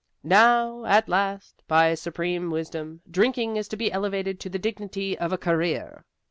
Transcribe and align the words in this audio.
Now, 0.23 0.83
at 0.85 1.07
last, 1.07 1.61
by 1.67 1.93
supreme 1.93 2.49
wisdom, 2.49 3.01
drinking 3.07 3.57
is 3.57 3.67
to 3.67 3.77
be 3.77 3.91
elevated 3.91 4.39
to 4.39 4.49
the 4.49 4.57
dignity 4.57 5.15
of 5.15 5.31
a 5.31 5.37
career. 5.37 6.03